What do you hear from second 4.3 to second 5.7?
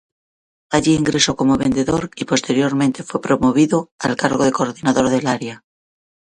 de coordinador del área.